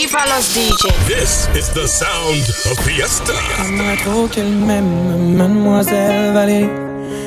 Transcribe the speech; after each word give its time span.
Viva 0.00 0.24
los 0.34 0.54
DJ. 0.54 0.88
This 1.06 1.46
is 1.54 1.68
the 1.74 1.86
sound 1.86 2.48
of 2.70 2.78
fiesta. 2.86 3.34
J'aimerais 3.58 3.98
trop 3.98 4.26
qu'elle 4.28 4.48
m'aime, 4.48 5.36
mademoiselle 5.36 6.32
Valérie. 6.32 6.70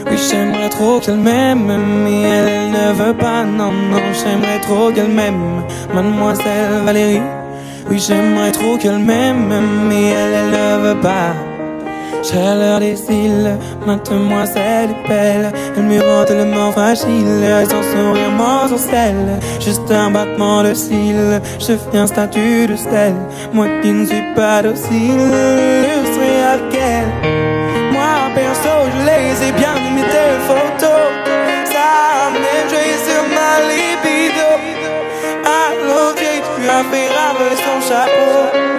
Oui, 0.10 0.18
j'aimerais 0.18 0.70
trop 0.70 1.00
qu'elle 1.00 1.18
m'aime, 1.18 1.68
mais 2.04 2.24
elle 2.24 2.72
ne 2.72 2.94
veut 2.94 3.14
pas, 3.16 3.44
non, 3.44 3.72
non. 3.72 4.02
J'aimerais 4.20 4.60
trop 4.62 4.92
qu'elle 4.92 5.10
m'aime, 5.10 5.62
mademoiselle 5.94 6.82
Valérie. 6.84 7.22
Oui, 7.92 8.00
j'aimerais 8.00 8.52
trop 8.52 8.76
qu'elle 8.78 8.98
m'aime, 8.98 9.54
mais 9.88 10.10
elle, 10.10 10.34
elle 10.34 10.50
ne 10.50 10.88
veut 10.88 11.00
pas. 11.00 11.53
Chaleur 12.22 12.80
des 12.80 13.00
îles, 13.10 13.58
mademoiselle 13.86 14.92
est 14.92 15.08
belle. 15.08 15.52
Elle 15.76 15.84
me 15.84 16.00
rend 16.00 16.26
tellement 16.26 16.72
fragile, 16.72 17.44
son 17.70 17.84
sourire 17.84 18.32
mon 18.32 18.78
sel. 18.78 19.40
Juste 19.60 19.92
un 19.92 20.12
battement 20.12 20.64
de 20.64 20.74
cils, 20.74 21.42
je 21.60 21.74
viens 21.92 22.08
statue 22.08 22.68
de 22.68 22.76
sel. 22.76 23.16
Moi 23.54 23.68
qui 23.82 23.92
ne 23.92 24.06
suis 24.06 24.24
pas 24.36 24.62
docile, 24.62 25.32
je 25.88 26.14
serai 26.14 26.44
avec 26.54 26.74
elle. 26.74 27.12
Moi 27.92 28.14
perso, 28.36 28.74
je 28.94 29.06
les 29.06 29.48
ai 29.48 29.52
bien 29.52 29.76
mis 29.96 30.02
tes 30.02 30.36
photos. 30.48 31.06
Ça 31.74 32.32
même 32.34 32.70
joué 32.70 32.90
sur 33.06 33.24
ma 33.36 33.54
libido. 33.70 34.50
Allô, 35.46 36.14
tu 36.16 36.70
as 36.70 36.84
fait 36.90 37.10
raver 37.18 37.56
son 37.66 37.80
chapeau. 37.88 38.73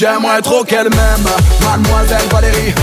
J'aimerais 0.00 0.40
trop 0.40 0.64
qu'elle 0.64 0.88
m'aime, 0.88 1.28
mademoiselle 1.62 2.26
Valérie. 2.32 2.74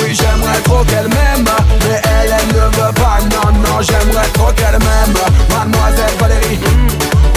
Oui, 0.00 0.12
j'aimerais 0.12 0.60
trop 0.64 0.82
qu'elle 0.82 1.06
m'aime, 1.06 1.48
mais 1.88 2.02
elle, 2.02 2.34
elle 2.40 2.48
ne 2.48 2.64
veut 2.76 2.92
pas. 2.92 3.18
Non, 3.30 3.52
non, 3.52 3.80
j'aimerais 3.80 4.26
trop 4.34 4.50
qu'elle 4.56 4.80
m'aime, 4.80 5.14
mademoiselle 5.48 6.16
Valérie. 6.18 6.58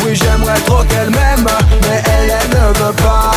Oui, 0.03 0.16
j'aimerais 0.16 0.59
trop 0.61 0.84
qu'elle 0.86 1.11
m'aime, 1.11 1.47
mais 1.84 2.01
elle, 2.07 2.34
elle 2.41 2.50
ne 2.59 2.74
veut 2.74 2.94
pas. 3.03 3.34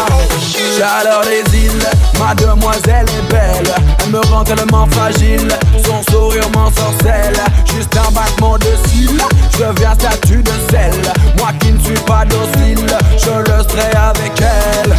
Chaleur 0.79 1.25
des 1.27 1.59
îles, 1.59 1.87
mademoiselle 2.19 3.05
est 3.11 3.31
belle. 3.31 3.75
Elle 4.01 4.13
me 4.13 4.21
rend 4.33 4.45
tellement 4.45 4.87
fragile, 4.93 5.47
son 5.85 6.03
sourire 6.11 6.49
m'ensorcelle. 6.55 7.37
Juste 7.67 7.95
un 7.99 8.11
battement 8.13 8.57
de 8.57 8.73
cils, 8.89 9.21
je 9.53 9.59
deviens 9.59 9.93
statue 9.93 10.43
de 10.43 10.53
sel. 10.71 10.95
Moi 11.37 11.49
qui 11.61 11.73
ne 11.73 11.81
suis 11.81 12.03
pas 12.07 12.25
docile, 12.25 12.87
je 13.19 13.41
le 13.41 13.63
serai 13.69 13.95
avec 13.95 14.33
elle. 14.41 14.97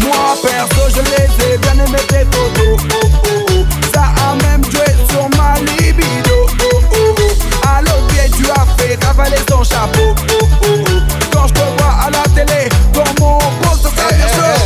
Moi 0.00 0.36
perso, 0.42 0.88
je 0.88 1.02
les 1.10 1.54
ai 1.54 1.58
bien 1.58 1.72
aimé 1.84 1.98
tes 2.08 2.24
photos. 2.30 2.80
Oh, 2.92 3.00
oh, 3.02 3.46
oh. 3.50 3.64
Ça 3.92 4.04
a 4.26 4.34
même 4.46 4.64
joué 4.70 4.84
sur 5.10 5.28
ma 5.36 5.54
libido. 5.60 6.46
Oh, 6.60 6.80
oh, 6.92 7.14
oh. 7.18 7.68
À 7.68 7.80
l'autre 7.82 8.06
pied, 8.08 8.30
tu 8.36 8.44
as 8.50 8.66
fait 8.76 9.02
ravaler 9.04 9.38
son 9.48 9.62
chapeau. 9.62 10.14
Oh, 10.18 10.34
oh, 10.42 10.66
oh. 10.66 11.00
Quand 11.32 11.46
je 11.48 11.54
te 11.54 11.60
vois 11.60 11.94
à 12.06 12.10
la 12.10 12.22
télé, 12.34 12.68
dans 12.92 13.24
mon 13.24 13.38
poste, 13.62 13.84
ça 13.84 14.14
bien 14.14 14.28
chaud. 14.28 14.60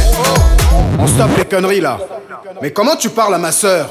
On 0.98 1.06
stoppe 1.06 1.36
les 1.36 1.44
conneries 1.44 1.80
là. 1.80 1.98
Mais 2.60 2.72
comment 2.72 2.96
tu 2.96 3.10
parles 3.10 3.34
à 3.34 3.38
ma 3.38 3.52
sœur 3.52 3.86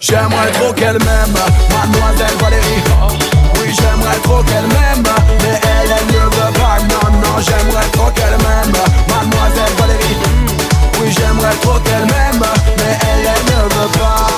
J'aimerais 0.00 0.50
trop 0.52 0.72
qu'elle 0.72 0.98
m'aime, 0.98 1.36
mademoiselle 1.70 2.36
Valérie. 2.40 2.82
Oui, 3.54 3.74
j'aimerais 3.74 4.18
trop 4.22 4.42
qu'elle 4.42 4.66
m'aime, 4.68 5.02
mais 5.42 5.60
elle, 5.62 5.90
elle 5.98 6.06
ne 6.14 6.20
veut 6.20 6.52
pas. 6.54 6.78
Non, 6.88 7.10
non, 7.18 7.38
j'aimerais 7.40 7.88
trop 7.92 8.10
qu'elle 8.10 8.36
m'aime, 8.38 8.72
mademoiselle 9.08 9.72
j'aimerais 11.16 11.56
trop 11.62 11.78
qu'elle 11.80 12.06
m'aime, 12.06 12.42
mais 12.78 12.98
elle, 13.10 13.26
elle 13.34 13.44
ne 13.44 13.62
veut 13.62 13.90
pas. 13.98 14.28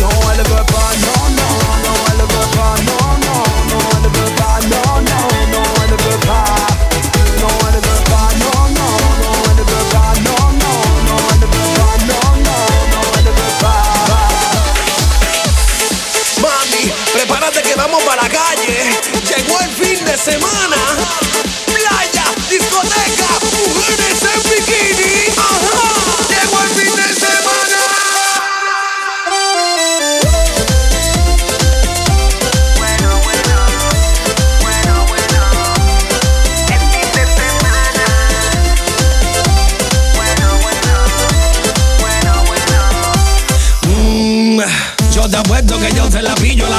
Non, 0.00 0.16
elle 0.32 0.42
veut 0.42 0.66
pas, 0.74 0.90
non, 1.04 1.22
non, 1.38 1.52
non, 1.84 1.98
elle 2.10 2.22
veut 2.34 2.50
pas, 2.56 2.74
non, 2.88 3.06
non, 3.26 3.42
non, 3.70 3.84
elle 3.96 4.08
veut 4.16 4.34
pas, 4.36 4.58
non, 4.62 5.00
non, 5.02 5.24
non, 5.52 5.66
elle 5.84 5.96
veut. 6.04 6.16
Mami, 16.40 16.92
prepárate 17.14 17.62
que 17.62 17.74
vamos 17.76 18.02
para 18.04 18.22
la 18.22 18.28
calle. 18.28 18.76
Llegó 19.28 19.58
el 19.60 19.70
fin 19.70 20.04
de 20.04 20.16
semana. 20.16 20.76
Playa, 21.66 22.24
discoteca, 22.48 23.28
mujeres 23.52 24.22
en 24.22 24.42
bikini. 24.50 25.25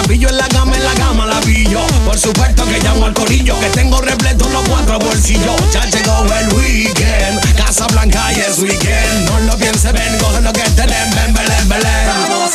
Pillo, 0.08 0.30
en 0.30 0.38
la 0.38 0.48
cama, 0.48 0.76
en 0.76 0.84
la 0.84 0.94
cama 0.94 1.26
la 1.26 1.40
pillo. 1.42 1.80
Por 2.06 2.18
supuesto 2.18 2.66
que 2.66 2.80
llamo 2.80 3.06
al 3.06 3.14
corillo, 3.14 3.60
que 3.60 3.70
tengo 3.70 4.00
repleto 4.02 4.48
los 4.50 4.68
cuatro 4.70 5.00
bolsillos. 5.00 5.56
Ya 5.72 5.86
llegó 5.86 6.26
el 6.34 6.54
weekend, 6.54 7.56
Casa 7.58 7.88
Blanca 7.88 8.32
y 8.34 8.40
es 8.40 8.58
weekend. 8.60 9.30
No 9.30 9.40
lo 9.42 9.58
pienses, 9.58 9.92
ven, 9.92 10.18
coge 10.20 10.42
lo 10.42 10.54
que 10.54 10.62
te 10.62 10.82
den, 10.82 11.16
ven, 11.16 11.34
ven, 11.34 11.70
ven, 11.70 11.82
Vamos 12.08 12.52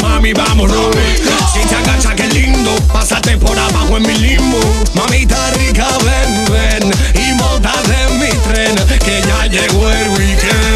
mami, 0.00 0.32
vamos, 0.32 0.70
Ruby. 0.70 0.98
Si 1.52 1.60
te 1.68 1.74
agachas, 1.74 2.14
qué 2.14 2.28
lindo. 2.28 2.74
Pásate 2.92 3.36
por 3.36 3.58
abajo 3.58 3.96
en 3.96 4.02
mi 4.02 4.14
limbo. 4.14 4.58
Mamita 4.94 5.50
rica, 5.52 5.86
ven, 6.04 6.44
ven. 6.50 6.92
Y 7.14 7.34
montate 7.34 7.94
en 8.08 8.18
mi 8.20 8.30
tren. 8.48 8.74
Que 8.98 9.22
ya 9.22 9.46
llegó 9.46 9.90
el 9.90 10.08
weekend. 10.10 10.69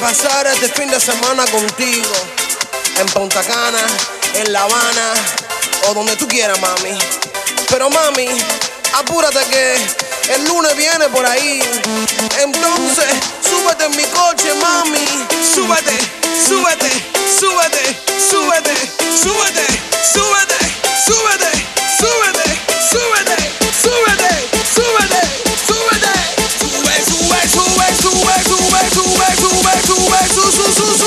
Pasar 0.00 0.46
este 0.46 0.68
fin 0.68 0.90
de 0.90 0.98
semana 0.98 1.44
contigo. 1.46 2.12
En 2.98 3.06
Punta 3.08 3.42
Cana, 3.42 3.86
en 4.34 4.52
La 4.52 4.62
Habana 4.62 5.12
o 5.88 5.94
donde 5.94 6.16
tú 6.16 6.26
quieras, 6.26 6.58
mami. 6.60 6.98
Pero 7.68 7.90
mami, 7.90 8.28
apúrate 8.94 9.40
que 9.50 10.34
el 10.34 10.44
lunes 10.46 10.74
viene 10.76 11.08
por 11.08 11.24
ahí. 11.24 11.62
Entonces, 12.40 13.06
súbete 13.48 13.84
en 13.84 13.96
mi 13.96 14.04
coche, 14.04 14.52
mami. 14.54 15.06
Súbete, 15.54 15.98
súbete, 16.48 16.90
súbete, 17.38 17.96
súbete, 18.28 18.74
súbete, 19.22 19.66
súbete, 20.12 20.56
súbete, 21.04 21.50
súbete, 21.98 22.48
súbete, 22.88 23.36
súbete, 23.80 24.16
súbete, 24.72 25.20
súbete. 25.66 26.20
Sube, 26.60 26.94
sube, 27.08 27.40
sube, 27.48 27.86
sube, 28.02 28.36
sube, 28.44 28.80
sube, 28.94 29.39
su, 29.90 30.52
su, 30.52 30.72
su, 30.72 30.94
su, 30.94 30.99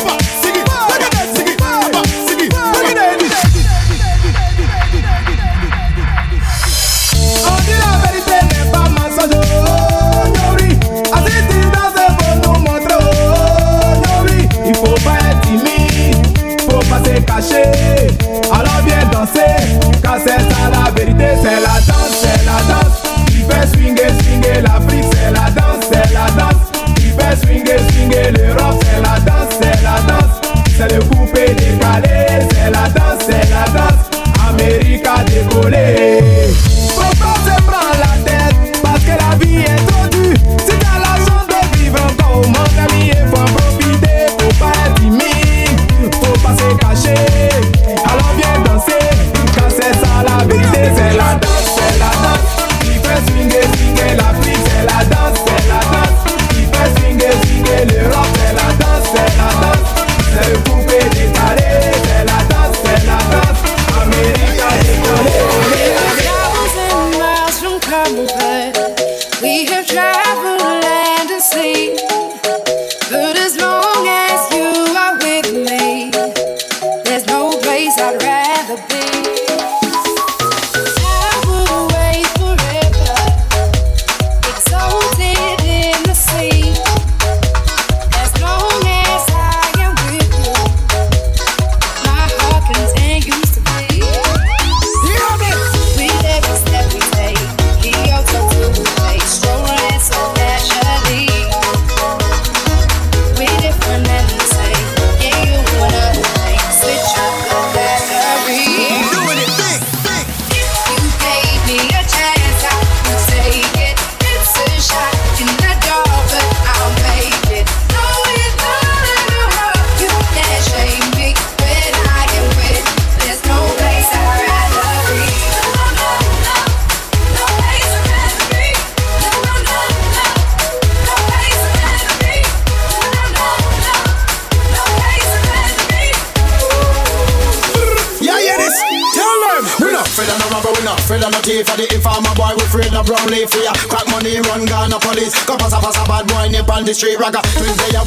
over. 0.00 0.27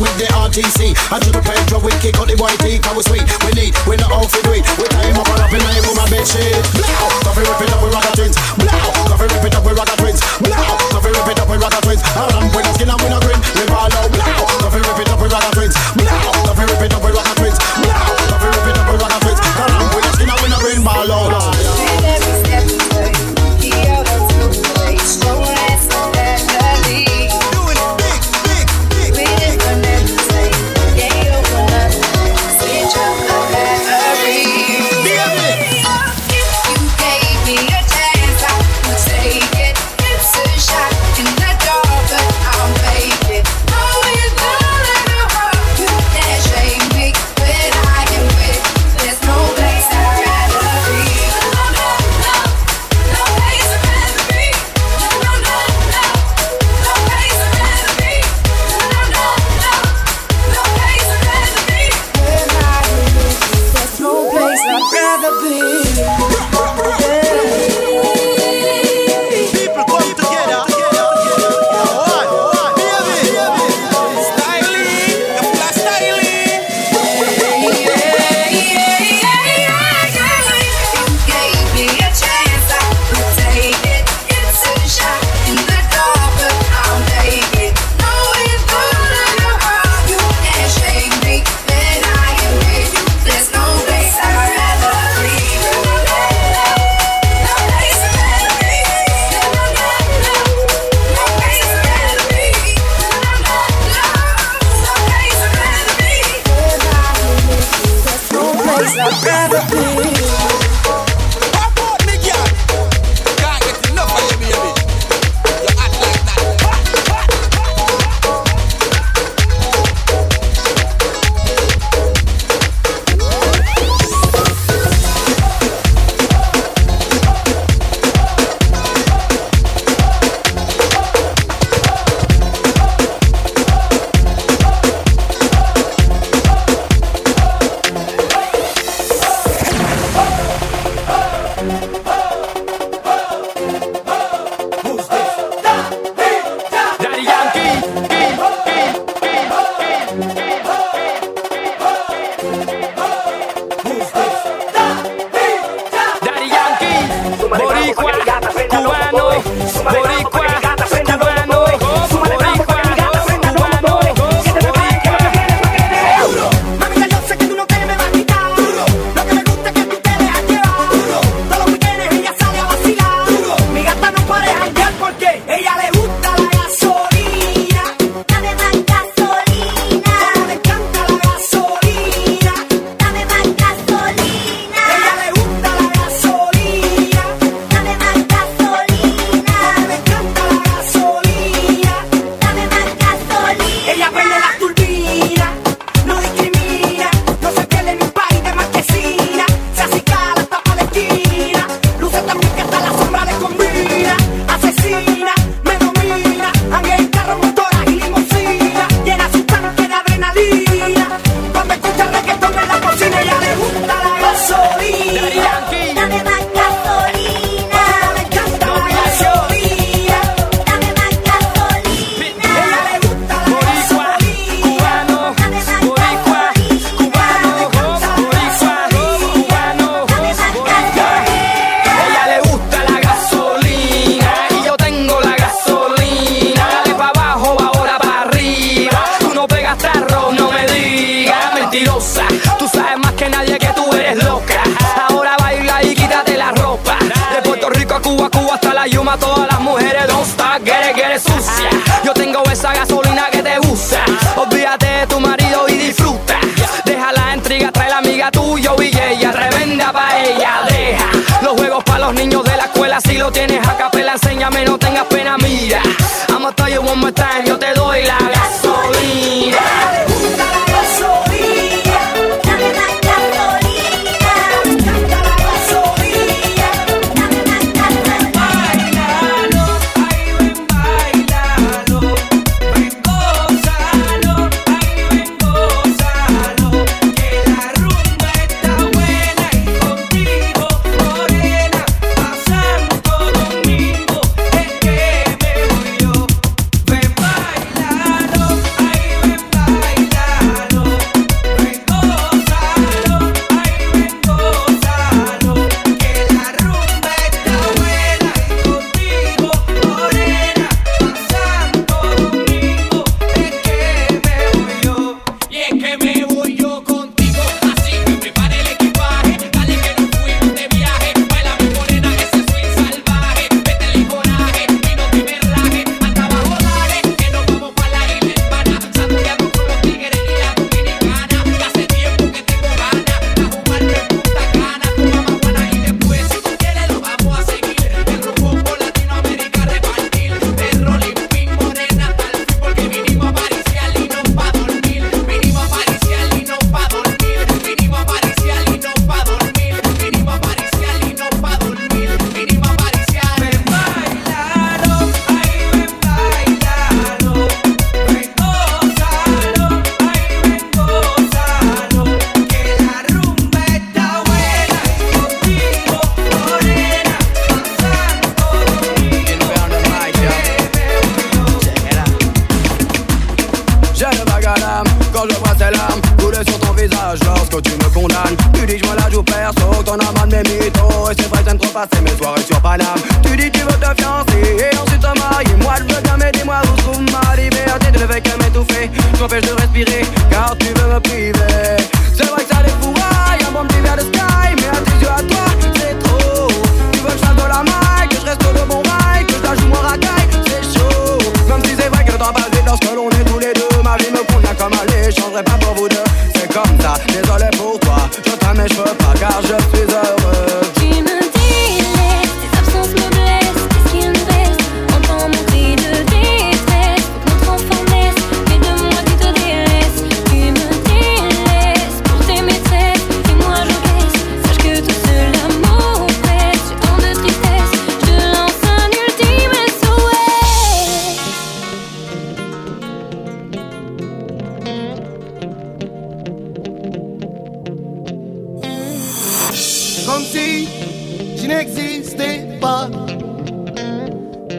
with 0.01 0.17
the 0.17 0.25
RTC. 0.33 0.97
I 1.13 1.21
do 1.21 1.29
the 1.29 1.41
paper, 1.45 1.77
with. 1.77 1.93
kick 2.01 2.17
out 2.17 2.25
the 2.25 2.33
YT, 2.33 2.81
cause 2.81 2.97
we 2.97 3.03
sweet. 3.05 3.25
We 3.45 3.51
need, 3.53 3.71
we 3.85 3.95
not 4.01 4.09
all 4.09 4.25
for 4.25 4.41
we. 4.49 4.65
We 4.81 4.85
time 4.89 5.13
up 5.21 5.29
and 5.29 5.41
up 5.45 5.53
in 5.53 5.61
my 5.61 5.77
room, 5.85 5.95
my 5.95 6.09
bed 6.09 6.25
shit. 6.25 6.57
Blow, 6.73 6.89
coffee 7.21 7.45
rip 7.45 7.61
it 7.61 7.69
up, 7.69 7.79
with 7.85 7.93
rock 7.93 8.09
twins. 8.17 8.35
Blow, 8.57 8.81
coffee 9.05 9.29
rip 9.29 9.45
it 9.45 9.55
up, 9.55 9.63
with 9.63 9.77
rock 9.77 9.93
twins. 10.01 10.19
Blow, 10.41 10.57
coffee 10.89 11.13
rip 11.13 11.29
it 11.29 11.39
up, 11.39 11.47
with 11.47 11.61
rock 11.61 11.77
twins. 11.85 12.01
I 12.17 12.25
ramp 12.33 12.49
with 12.49 12.65
a 12.65 12.73
skin 12.73 12.89
and 12.89 12.99
we 12.99 13.07
no 13.13 13.19
grin. 13.21 13.37
Live 13.55 13.71
all 13.71 13.93
out, 13.93 14.09
blow. 14.09 14.30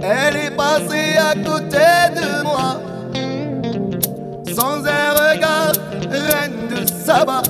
Elle 0.05 0.37
est 0.37 0.51
passée 0.51 1.17
à 1.17 1.33
côté 1.35 1.79
de 2.17 2.43
moi, 2.43 2.81
sans 4.53 4.85
un 4.85 5.13
regard, 5.13 5.73
reine 6.11 6.67
de 6.69 6.85
Saba. 6.85 7.43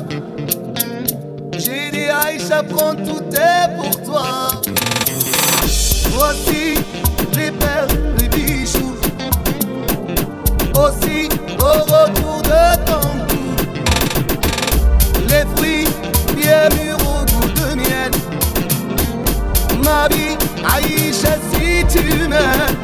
J'ai 1.56 1.90
dit 1.90 2.10
Aïcha, 2.10 2.62
prends 2.62 2.94
tout 2.94 3.24
est 3.34 3.74
pour 3.74 4.02
toi. 4.02 4.48
Voici 6.10 6.74
les 7.34 7.52
perles, 7.52 7.88
les 8.18 8.28
bijoux. 8.28 8.96
Aussi 10.74 11.30
au 11.58 11.72
retour 11.84 12.42
de 12.42 12.84
ton 12.84 13.00
cou, 13.28 13.44
les 15.26 15.46
fruits 15.56 15.88
bien 16.36 16.68
mûrs 16.76 16.98
au 17.00 17.24
goût 17.32 17.48
de 17.48 17.76
miel. 17.76 18.10
Ma 19.82 20.06
vie, 20.08 20.36
Aïcha. 20.62 21.11
hasretine 21.92 22.81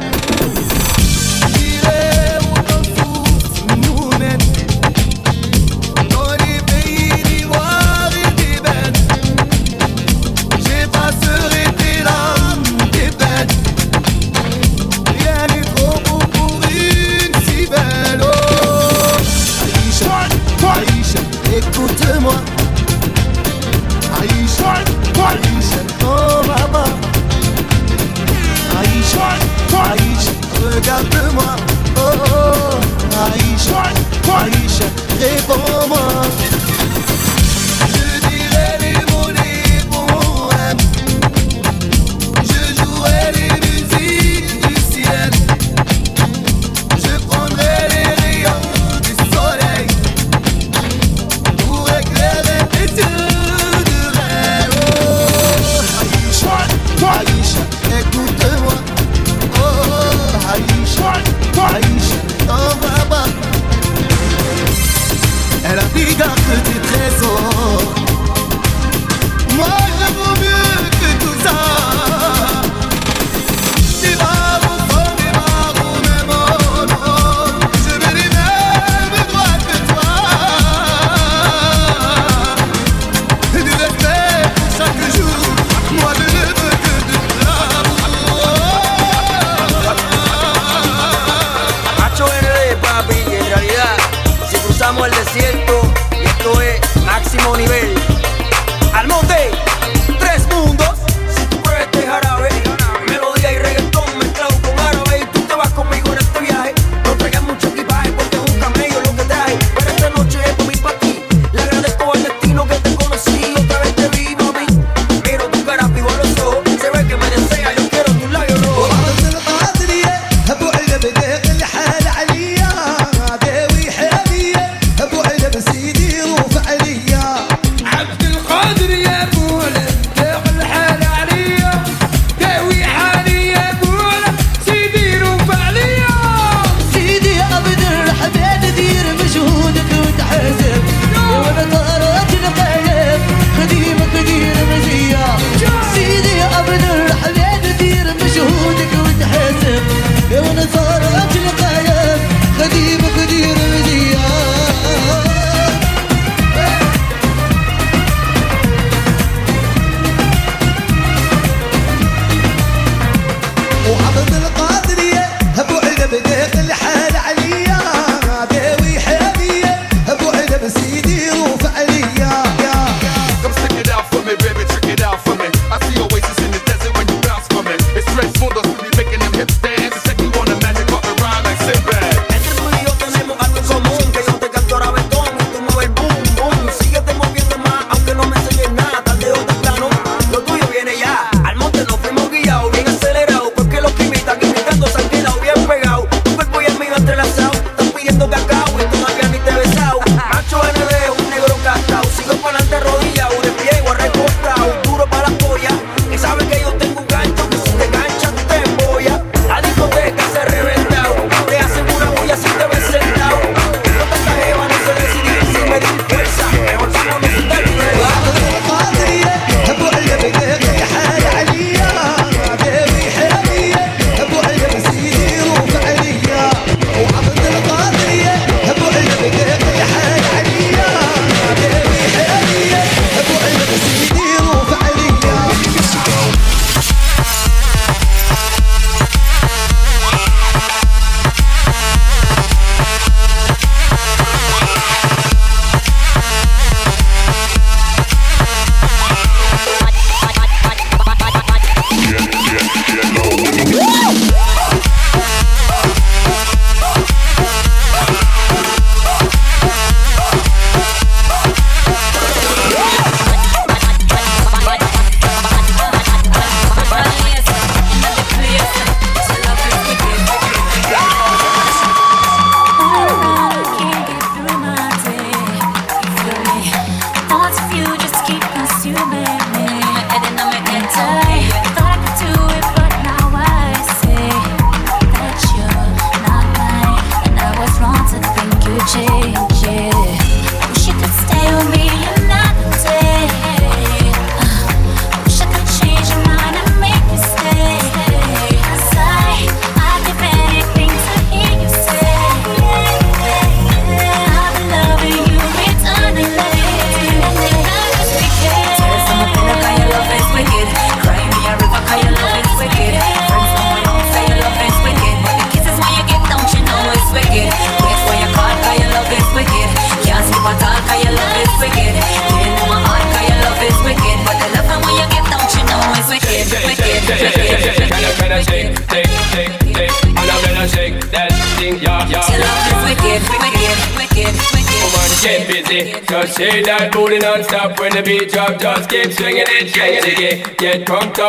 regarde-moi. 30.79 31.55
Oh, 31.97 32.11
oh, 32.31 32.79
oh 33.11 33.31
Aisha, 33.33 33.83
Aisha, 34.23 34.39
Aïcha, 34.39 34.85
réponds-moi. 35.19 36.48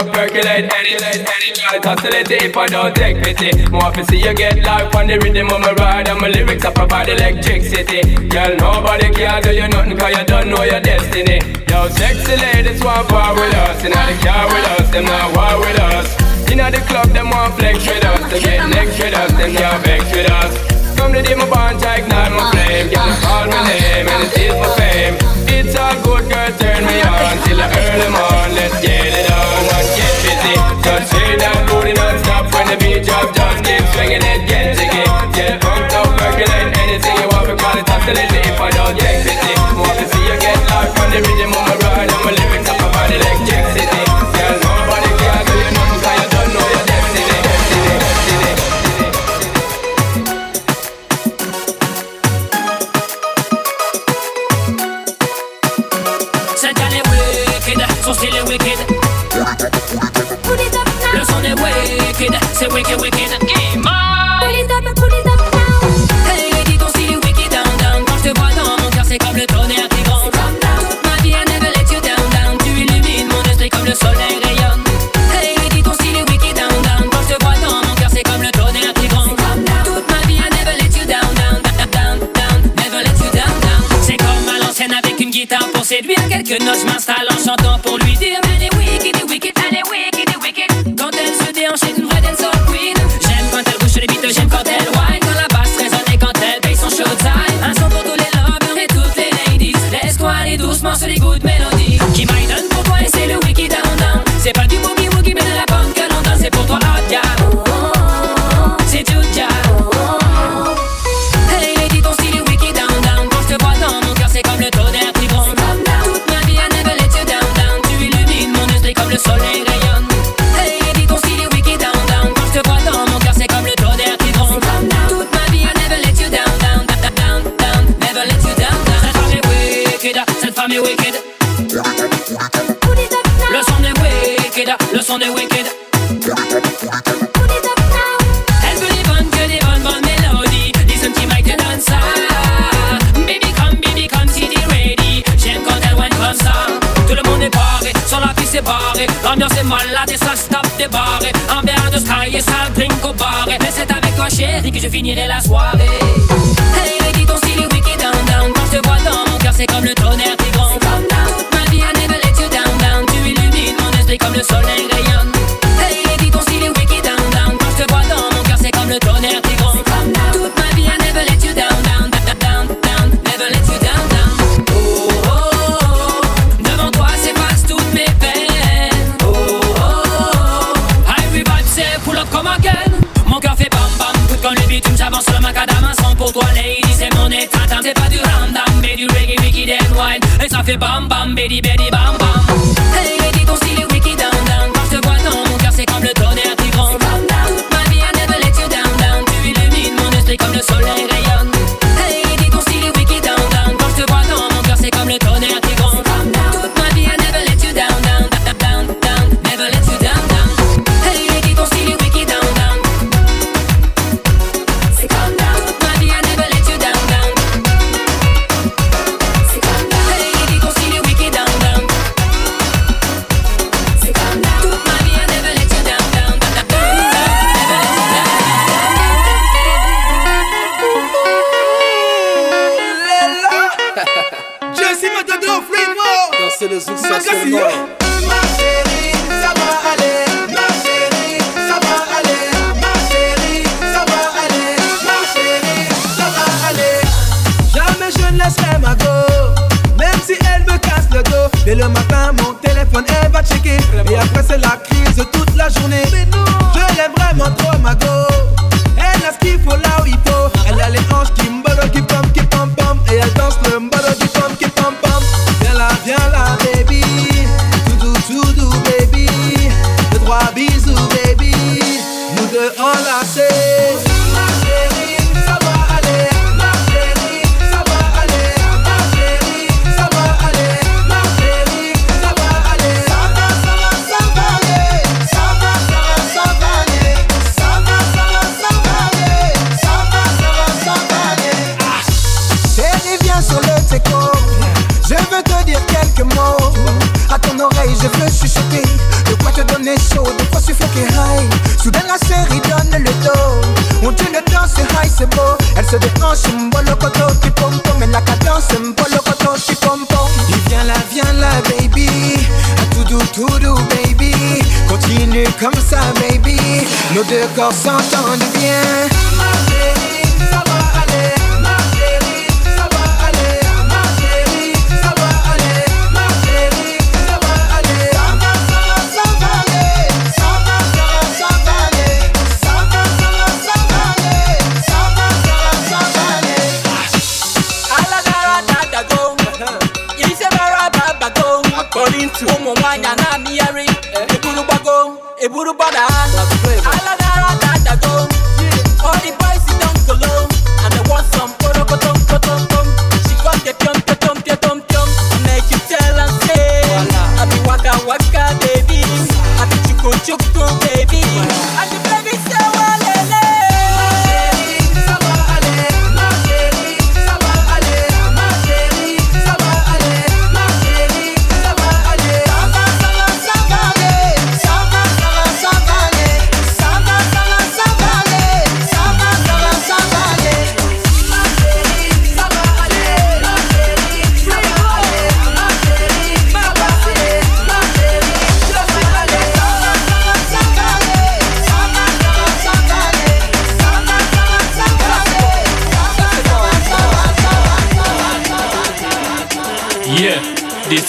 up, 0.00 0.12
percolate 0.12 0.68
any, 0.72 0.96
any 0.96 1.50
light 1.60 1.84
oscillator 1.86 2.40
if 2.40 2.56
I 2.56 2.66
don't 2.66 2.94
take 2.94 3.22
pity. 3.22 3.50
More 3.70 3.92
to 3.92 4.04
see 4.04 4.20
you 4.20 4.34
get 4.34 4.64
life 4.64 4.94
on 4.94 5.06
the 5.06 5.18
rhythm 5.18 5.48
of 5.52 5.60
my 5.60 5.72
ride 5.72 6.08
and 6.08 6.20
my 6.20 6.28
lyrics 6.28 6.64
I 6.64 6.72
provide 6.72 7.08
electricity. 7.08 8.02
Girl, 8.28 8.56
nobody 8.56 9.10
can 9.12 9.42
do 9.42 9.52
you 9.52 9.68
nothing 9.68 9.96
cause 9.96 10.16
you 10.16 10.24
don't 10.24 10.48
know 10.48 10.62
your 10.62 10.80
destiny. 10.80 11.38
Yo, 11.68 11.88
sexy 11.88 12.36
ladies 12.36 12.82
want 12.82 13.10
war 13.12 13.34
with 13.34 13.54
us, 13.54 13.84
in 13.84 13.92
the 13.92 14.16
car 14.24 14.46
with 14.48 14.80
us, 14.80 14.90
them 14.90 15.04
not 15.04 15.36
war 15.36 15.60
with 15.60 15.78
us. 15.78 16.08
In 16.50 16.58
the 16.58 16.82
club, 16.88 17.08
them 17.10 17.30
want 17.30 17.54
flex 17.54 17.86
with 17.86 17.99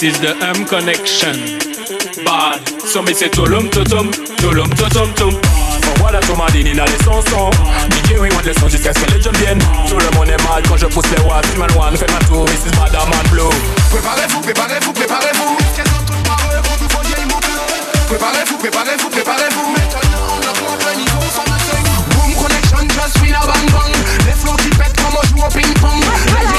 this 0.02 0.16
is 0.16 0.20
the 0.20 0.34
M 0.42 0.66
connection. 0.66 1.62
Bad, 2.26 2.66
so 2.82 3.04
me 3.04 3.14
say 3.14 3.30
tulum 3.30 3.70
tutum, 3.70 4.10
tulum 4.42 4.70
tutum 4.74 5.14
tum. 5.14 5.34
Voilà 6.00 6.20
tout 6.22 6.36
m'a 6.36 6.50
dit 6.50 6.64
dans 6.64 6.86
les 6.86 7.04
chansons 7.06 7.52
DJ 7.92 8.18
oui 8.20 8.30
on 8.36 8.42
descend 8.42 8.70
jusqu'à 8.72 8.94
ce 8.94 9.00
que 9.02 9.12
les 9.12 9.22
jeunes 9.22 9.36
viennent 9.38 9.60
Tout 9.88 10.00
le 10.00 10.10
monde 10.18 10.30
est 10.30 10.44
mal 10.50 10.64
quand 10.68 10.78
je 10.78 10.88
pousse 10.88 11.06
les 11.16 11.22
watts 11.24 11.46
Man 11.58 11.70
one 11.78 11.96
fait 11.96 12.10
ma 12.12 12.18
tour, 12.26 12.46
this 12.46 12.66
is 12.66 12.72
Badaman 12.78 13.28
Blue 13.30 13.54
Préparez-vous, 13.92 14.42
préparez-vous, 14.42 14.94
préparez-vous. 14.94 15.58
Préparez-vous, 18.08 18.58
préparez-vous, 18.58 19.10
préparez-vous. 19.10 19.72
Maintenant, 19.72 20.26
on 20.36 20.42
apprend 20.50 20.76
le 20.90 20.98
niveau 20.98 21.28
sans 21.36 21.46
le. 21.46 21.58
Boom 22.16 22.34
connection, 22.42 22.82
just 22.90 23.18
feel 23.20 23.36
a 23.36 23.46
bang 23.46 23.70
bang. 23.72 23.94
Les 24.26 24.34
flots 24.34 24.58
qui 24.58 24.70
pètent 24.70 24.98
comme 24.98 25.16
on 25.16 25.26
joue 25.30 25.46
au 25.46 25.50
ping-pong. 25.50 26.02
Legend, 26.28 26.51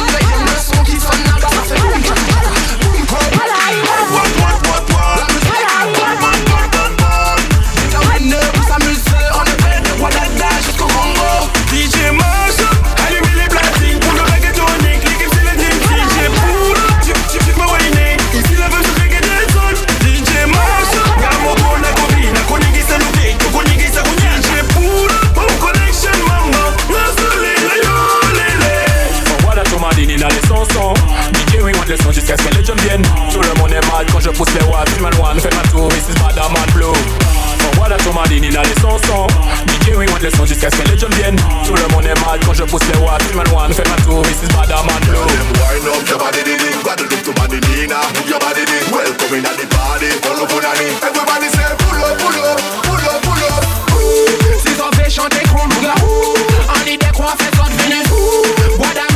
dans 38.62 38.68
les 38.68 38.80
chansons 38.80 39.26
DJ 39.66 39.94
oui 39.96 40.06
on 40.14 40.18
descend 40.18 40.46
jusqu'à 40.46 40.70
ce 40.70 40.76
que 40.76 40.88
les 40.90 40.98
jeunes 40.98 41.14
viennent 41.14 41.36
Tout 41.66 41.74
le 41.74 41.86
monde 41.94 42.06
est 42.06 42.20
mal 42.20 42.38
quand 42.44 42.54
je 42.54 42.64
pousse 42.64 42.82
les 42.92 42.98
watts 43.00 43.34
Man 43.34 43.46
one 43.54 43.72
fait 43.72 43.88
ma 43.88 43.96
tour, 44.02 44.22
this 44.22 44.42
is 44.42 44.48
Badaman 44.54 45.00
Blue 45.02 45.18
Wind 45.18 45.86
up 45.88 46.08
your 46.08 46.18
body, 46.18 46.42
did 46.44 46.60
it. 46.60 46.82
Guadeloupe 46.82 47.22
to 47.22 47.32
Madinina. 47.40 47.98
Move 48.14 48.28
your 48.28 48.38
body, 48.38 48.64
did 48.64 48.84
Welcome 48.92 49.38
in 49.38 49.46
at 49.46 49.56
the 49.56 49.66
party. 49.66 50.10
Follow. 50.22 50.44
Everybody 50.44 51.48
say 51.48 51.74
pull 51.78 52.04
up, 52.04 52.18
pull 52.18 52.38
up, 52.44 52.58
pull 52.84 53.02
up, 53.02 53.22
pull 53.22 53.42
up. 53.50 53.64
Si 54.64 54.72
t'en 54.74 54.90
fais 54.92 55.10
chanter 55.10 55.42
qu'on 55.48 55.66
nous 55.66 55.80
gars. 55.80 55.94
On 56.02 57.24
fait 57.36 57.56
ça 57.56 57.64
deviner. 57.70 58.02
Bois 58.76 59.11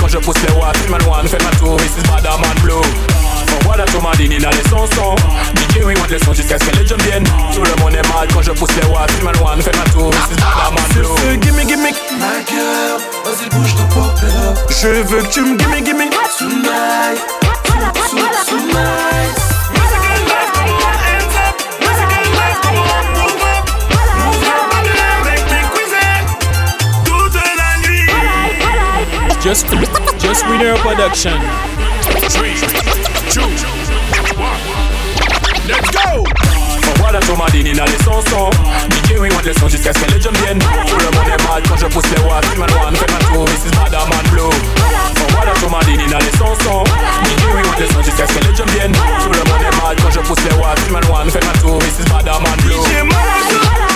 quand 0.00 0.08
je 0.08 0.18
pousse 0.18 0.36
les 0.46 0.54
watts 0.54 0.88
Man 0.90 1.00
one 1.08 1.28
fait 1.28 1.42
ma 1.42 1.50
tour, 1.52 1.76
this 1.76 1.92
is 1.96 2.02
Badaman 2.08 2.54
Blue 2.62 2.74
Voilà 3.64 3.84
tout 3.84 4.00
m'a 4.00 4.14
dit 4.16 4.28
dans 4.28 4.50
les 4.50 4.68
chansons 4.68 5.14
DJ 5.54 5.82
oui 5.84 5.94
on 6.02 6.06
descend 6.06 6.34
jusqu'à 6.34 6.58
ce 6.58 6.64
que 6.64 6.76
les 6.76 6.86
jeunes 6.86 7.00
viennent. 7.02 7.24
Tout 7.54 7.62
le 7.62 7.74
monde 7.82 7.94
est 7.94 8.08
mal 8.08 8.28
quand 8.32 8.42
je 8.42 8.50
pousse 8.52 8.74
les 8.80 8.88
watts 8.88 9.22
Man 9.22 9.34
one 9.42 9.62
fait 9.62 9.76
ma 9.76 9.84
tour, 9.90 10.10
this 10.10 10.20
is 10.32 10.40
Badaman 10.40 10.84
Blue. 10.94 11.16
Ce 11.16 11.36
gimme 11.36 11.68
gimme 11.68 11.88
My 12.18 12.44
girl, 12.46 12.98
vas-y 13.24 13.48
bouge 13.50 13.74
ton 13.76 13.86
pop 13.94 14.18
Je 14.68 14.88
veux 14.88 15.22
que 15.22 15.28
tu 15.32 15.40
me 15.42 15.56
gimme 15.56 15.84
gimme 15.84 16.10
Just, 29.58 29.74
just 30.22 30.46
winner 30.46 30.76
production. 30.86 31.34
Three, 32.30 32.54
two, 33.26 33.42
one. 34.38 34.62
Let's 35.66 35.90
go! 35.90 36.22
Voilà 36.98 37.18
tout 37.18 37.34
m'a 37.34 37.46
dans 37.50 37.84
les 37.84 38.04
chansons 38.04 38.50
DJ 38.88 39.18
oui 39.18 39.28
on 39.36 39.42
descend 39.42 39.68
jusqu'à 39.68 39.92
ce 39.92 39.98
que 39.98 40.14
les 40.14 40.20
jeunes 40.20 40.36
viennent 40.44 40.60
Tout 40.60 40.96
le 40.96 41.10
monde 41.10 41.26
est 41.26 41.42
mal 41.42 41.62
quand 41.68 41.76
je 41.76 41.86
pousse 41.86 42.04
les 42.04 42.22
watts 42.22 42.56
Man 42.56 42.70
one 42.86 42.94
fait 42.94 43.10
ma 43.10 43.18
tour, 43.18 43.44
this 43.46 43.64
is 43.66 43.70
Badaman 43.70 44.28
Blue. 44.30 44.54
Voilà 45.32 45.52
tout 45.54 45.68
m'a 45.68 45.80
dans 45.80 46.18
les 46.18 46.30
DJ 46.30 47.44
oui 47.56 47.62
on 47.66 47.80
descend 47.80 48.04
jusqu'à 48.04 48.26
ce 48.28 48.34
que 48.34 48.46
les 48.46 48.54
jeunes 48.54 48.70
viennent 48.70 48.92
Tout 48.92 49.32
le 49.32 49.38
monde 49.38 49.60
est 49.60 49.82
mal 49.82 49.96
quand 50.00 50.10
je 50.12 50.20
pousse 50.20 50.44
les 50.48 50.56
watts 50.56 50.90
Man 50.92 51.02
one 51.10 51.30
fait 51.32 51.44
ma 51.44 51.52
tour, 51.58 51.78
this 51.80 51.98
is 51.98 52.04
Blue 52.62 53.87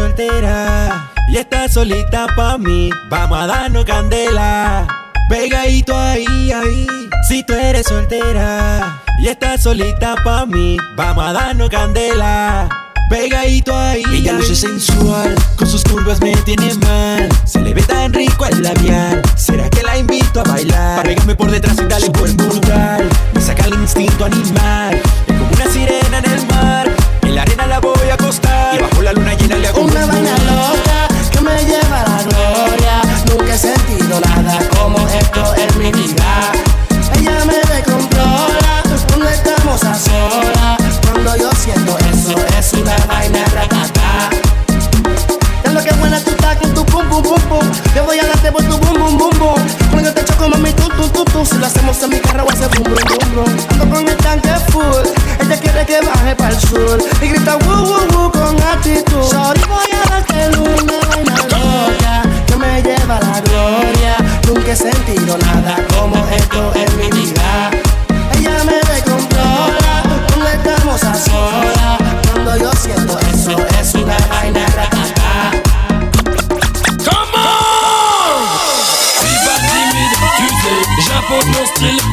soltera 0.00 1.10
y 1.28 1.36
estás 1.36 1.74
solita 1.74 2.26
pa' 2.34 2.56
mí, 2.56 2.90
vamos 3.10 3.38
a 3.38 3.46
darnos 3.46 3.84
candela. 3.84 4.86
Pegadito 5.28 5.96
ahí, 5.96 6.50
ahí. 6.50 6.86
Si 7.28 7.44
tú 7.44 7.52
eres 7.52 7.86
soltera 7.86 9.02
y 9.18 9.28
estás 9.28 9.62
solita 9.62 10.14
pa' 10.24 10.46
mí, 10.46 10.78
vamos 10.96 11.24
a 11.24 11.32
darnos 11.34 11.68
candela. 11.68 12.68
Pegadito 13.10 13.76
ahí. 13.76 14.02
Ella 14.10 14.32
luce 14.32 14.56
sensual, 14.56 15.34
con 15.56 15.68
sus 15.68 15.84
curvas 15.84 16.20
me 16.22 16.34
tiene 16.48 16.74
mal. 16.76 17.28
Se 17.44 17.60
le 17.60 17.74
ve 17.74 17.82
tan 17.82 18.14
rico 18.14 18.46
el 18.46 18.62
labial. 18.62 19.20
¿Será 19.36 19.68
que 19.68 19.82
la 19.82 19.98
invito 19.98 20.40
a 20.40 20.44
bailar? 20.44 20.96
Pa' 20.96 21.02
pegarme 21.02 21.34
por 21.34 21.50
detrás 21.50 21.76
y 21.78 21.86
darle 21.86 22.08
buen 22.08 22.36
brutal. 22.38 23.06
Me 23.34 23.40
saca 23.40 23.64
el 23.66 23.74
instinto 23.74 24.24
animal. 24.24 24.94
Es 25.26 25.36
como 25.36 25.50
una 25.50 25.66
sirena 25.66 26.18
en 26.18 26.30
el 26.30 26.46
mar. 26.46 26.90
En 27.22 27.34
la 27.34 27.42
arena 27.42 27.66
la 27.66 27.78
voy 27.80 28.08
a 28.10 28.14
acostar. 28.14 28.76
Y 28.76 28.78
bajo 28.78 29.02
la 29.02 29.10
hago 29.10 29.19
Una 30.04 31.42
me 31.42 31.64
lleva 31.64 32.04
la 32.06 32.22
gloria. 32.22 33.02
Nunca 33.28 33.54
he 33.54 33.58
sentido 33.58 34.20
nada 34.20 34.58
como 34.76 35.06
esto 35.08 35.54
mi. 35.54 36.52
Ella 37.16 37.44
me 37.44 37.60
cuando 39.08 39.28
estamos 39.28 39.84
a. 39.84 40.76
Cuando 41.02 41.36
yo 41.36 41.50
siento 41.52 41.98
eso, 41.98 42.34
es 42.58 42.72
una 42.72 42.96
vaina 43.06 43.44
ratata. 43.54 44.30
Ya 45.64 45.72
lo 45.72 45.82
que 45.82 45.92
buena 45.94 46.18
tú 46.20 46.30
estás 46.30 46.56
con 46.56 46.74
tu. 46.74 46.84
Te 47.92 48.00
voy 48.00 48.18
a 48.18 48.22
tu 48.62 48.78
bum 48.78 48.98
bum 48.98 49.18
bum 49.18 49.38
bum. 49.38 49.54
Cuando 49.90 50.08
yo 50.08 50.14
te 50.14 50.24
choco 50.24 50.48
mami 50.48 50.72
tu 50.72 50.88
tu 50.88 51.08
tu 51.24 51.24
lo 51.58 51.66
hacemos 51.66 52.02
en 52.02 52.10
mi 52.10 52.20
carro. 52.20 52.40
Y 57.20 57.28
grita 57.28 57.56
woo 57.66 57.82
woo 57.82 58.06
woo 58.12 58.32
con 58.32 58.56
actitud. 58.62 59.59
Nunca 64.70 64.84
he 64.86 64.92
sentido 64.92 65.36
nada 65.38 65.84
como 65.98 66.14
esto 66.28 66.72
en 66.76 66.96
mi 66.96 67.10
vida. 67.10 67.70
Ella 68.38 68.62
me 68.64 68.74
descontrola 68.94 70.02
cuando 70.28 70.46
estamos 70.46 71.02
a 71.02 71.14
solas. 71.16 71.98
Cuando 72.30 72.56
yo 72.56 72.70
siento 72.80 73.18
eso, 73.18 73.56
es 73.80 73.94
una 73.94 74.16
vaina 74.28 74.64
ratata. 74.66 75.50
Come 77.04 77.34
on 77.34 78.46
Viva 79.24 79.54
timide, 79.66 80.18
tu 80.38 80.46
sais, 80.62 80.86
j'impose 81.04 81.48
mon 81.48 81.66
style, 81.66 82.09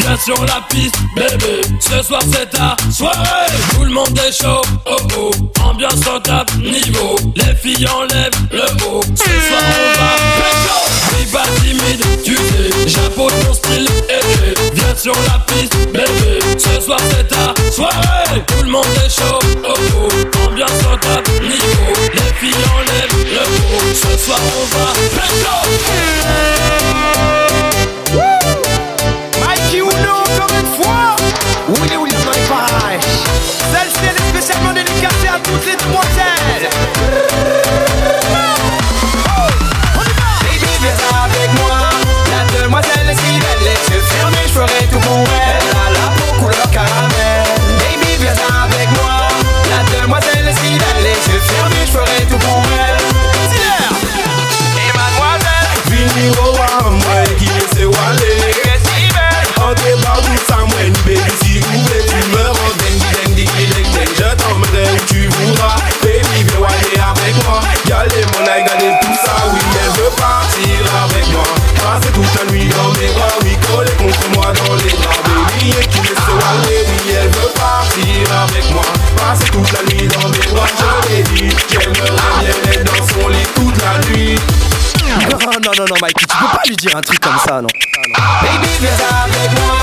Viens 0.00 0.16
sur 0.16 0.44
la 0.46 0.60
piste, 0.70 0.96
bébé. 1.14 1.60
Ce 1.78 2.02
soir 2.02 2.22
c'est 2.32 2.50
ta 2.50 2.76
soirée. 2.90 3.52
Tout 3.74 3.84
le 3.84 3.90
monde 3.90 4.18
est 4.26 4.32
chaud, 4.32 4.62
oh 4.86 4.96
oh. 5.18 5.30
Ambiance 5.62 6.00
au 6.06 6.18
top 6.18 6.50
niveau. 6.56 7.16
Les 7.36 7.54
filles 7.54 7.86
enlèvent 7.88 8.32
le 8.50 8.62
haut. 8.86 9.02
Ce 9.14 9.24
soir 9.24 9.62
on 9.62 10.00
va 10.00 10.10
pécho 10.40 10.78
Viva 11.18 11.42
timide, 11.62 12.04
tu 12.24 12.34
sais, 12.34 12.88
j'impose 12.88 13.32
mon 13.46 13.54
style, 13.54 13.88
eh 14.08 14.74
Viens 14.74 14.96
sur 14.96 15.14
la 15.26 15.38
piste, 15.46 15.76
bébé. 15.92 16.38
Ce 16.56 16.80
soir 16.80 17.00
c'est 17.10 17.28
ta 17.28 17.54
soirée. 17.70 18.42
Tout 18.46 18.64
le 18.64 18.70
monde 18.70 18.86
est 19.04 19.10
chaud, 19.10 19.38
oh 19.64 19.74
oh. 19.96 20.48
Ambiance 20.48 20.80
au 20.92 20.96
top 20.96 21.28
niveau. 21.42 21.92
Les 22.14 22.32
filles 22.40 22.64
enlèvent 22.74 23.26
le 23.26 23.40
haut. 23.40 23.94
Ce 23.94 24.24
soir 24.24 24.40
on 24.40 24.64
va 24.76 24.92
pécho 25.20 25.50
Encore 30.10 30.50
une 30.58 30.82
fois. 30.82 31.16
Willy 31.68 32.14
parages. 32.48 33.00
Celle-ci 33.72 34.00
elle 34.02 34.16
est 34.16 34.28
spécialement 34.28 34.72
dédicacée 34.72 35.28
à 35.28 35.38
toutes 35.38 35.66
les 35.66 35.76
demoiselles 35.76 37.29
non, 85.70 85.84
non, 85.84 85.94
non, 85.94 85.96
Mikey, 86.02 86.26
tu 86.26 86.36
peux 86.36 86.46
pas 86.46 86.62
lui 86.66 86.76
dire 86.76 86.96
un 86.96 87.00
truc 87.00 87.20
comme 87.20 87.38
ça, 87.46 87.60
non. 87.60 87.68
Baby, 88.42 88.68
viens 88.80 88.90
avec 88.90 89.50
moi. 89.54 89.78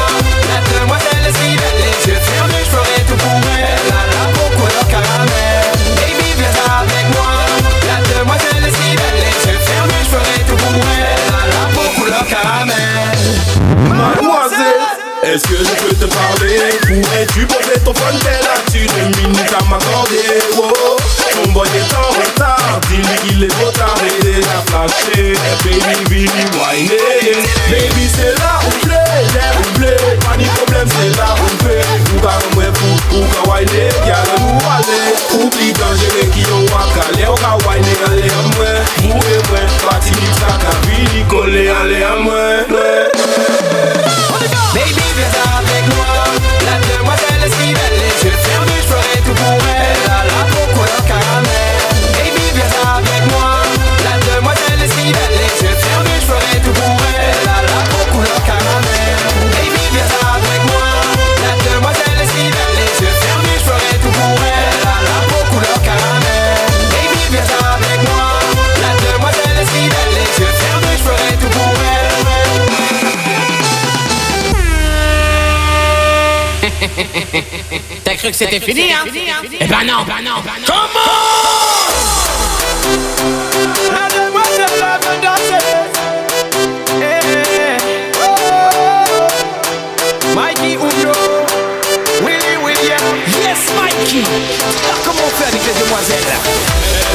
Laisse-moi 0.49 0.97
celle 0.99 1.27
esquive, 1.27 1.61
les 1.79 2.11
yeux 2.11 2.19
furieux, 2.19 2.63
je 2.65 2.69
ferai 2.69 3.01
tout 3.07 3.15
pour 3.15 3.39
elle. 3.55 3.79
Elle 3.85 3.93
a 3.93 4.03
la 4.11 4.25
peau 4.33 4.47
couleur 4.57 4.87
caramel. 4.89 5.71
Baby, 5.95 6.29
viens 6.35 6.73
avec 6.81 7.05
moi. 7.15 7.31
Laisse-moi 7.87 8.35
celle 8.35 8.65
esquive, 8.67 9.01
les 9.15 9.51
yeux 9.51 9.59
furieux, 9.59 10.03
je 10.03 10.09
ferai 10.09 10.39
tout 10.47 10.57
pour 10.57 10.75
elle. 10.75 11.15
Elle 11.23 11.33
a 11.33 11.47
la 11.55 11.73
peau 11.73 11.87
couleur 11.95 12.25
caramel. 12.27 13.17
Mademoiselle. 13.87 14.83
Est-ce 15.23 15.47
que 15.47 15.57
je 15.57 15.83
peux 15.83 15.95
te 15.95 16.05
parler? 16.05 16.59
Pourrais-tu 16.81 17.45
poser 17.47 17.79
ton 17.85 17.93
phone? 17.93 18.19
Dès 18.23 18.41
là 18.43 18.55
Tu 18.71 18.79
minutes 19.21 19.53
à 19.53 19.63
m'accorder 19.65 20.41
oh. 20.57 20.71
oh. 20.73 21.16
Son 21.37 21.53
boy 21.53 21.67
etan 21.67 22.07
retan 22.17 22.81
Dile 22.89 23.15
il 23.29 23.43
e 23.43 23.47
potan 23.47 23.93
Vede 24.01 24.39
la 24.41 24.59
flashe 24.65 25.33
Baby 25.63 25.95
vini 26.09 26.45
wane 26.57 26.97
Baby 27.69 28.07
se 28.09 28.31
la 28.39 28.53
ou 28.65 28.73
ple 28.81 29.01
Le 29.33 29.45
ou 29.59 29.67
ple 29.75 29.91
Pa 30.23 30.35
ni 30.37 30.45
problem 30.55 30.87
se 30.89 31.09
la 31.17 31.29
ou 31.35 31.57
ple 31.61 31.77
Ou 32.13 32.21
ka 32.23 32.33
mwen 32.55 32.73
pou 32.79 33.19
Ou 33.19 33.27
ka 33.33 33.49
wane 33.49 33.83
Gyal 34.05 34.31
nou 34.39 34.57
wale 34.65 35.01
Ou 35.37 35.49
pli 35.53 35.69
danjere 35.77 36.25
ki 36.33 36.47
yo 36.47 36.63
wakale 36.71 37.27
Ou 37.27 37.37
ka 37.43 37.53
wane 37.67 37.99
ale 38.09 38.31
a 38.33 38.41
mwen 38.55 38.81
Ou 39.11 39.21
e 39.21 39.43
mwen 39.51 39.77
Pati 39.83 40.17
ni 40.17 40.33
sa 40.39 40.57
ka 40.63 40.73
vini 40.87 41.25
Kole 41.29 41.67
ale 41.81 42.01
a 42.07 42.15
mwen 42.23 42.73
Mwen 42.73 43.06
que 78.31 78.37
c'était 78.37 78.57
hein. 78.57 78.61
fini, 78.65 78.91
hein 78.91 79.05
Eh 79.59 79.65
ben 79.65 79.83
non, 79.85 80.03
ben 80.05 80.21
non, 80.23 80.41
ben 80.43 80.51
non. 80.59 80.65
Comment 80.67 81.11
danser. 85.23 85.65
Mikey 90.35 90.77
Ouno, 90.77 91.13
Willy 92.25 92.53
Yes, 93.41 93.71
Mikey. 93.77 94.23
Alors 94.85 95.01
comment 95.05 95.25
on 95.25 95.29
fait 95.29 95.47
avec 95.47 95.61
les 95.65 95.73
demoiselles 95.81 96.31